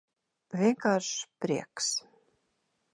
[0.61, 1.11] Vienkāršs
[1.45, 1.95] prieks.